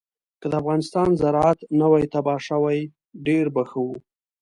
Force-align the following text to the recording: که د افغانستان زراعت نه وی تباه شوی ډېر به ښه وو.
که 0.41 0.45
د 0.51 0.53
افغانستان 0.61 1.07
زراعت 1.21 1.59
نه 1.79 1.87
وی 1.91 2.03
تباه 2.13 2.39
شوی 2.47 2.79
ډېر 3.27 3.45
به 3.55 3.63
ښه 3.69 3.79
وو. 3.85 3.95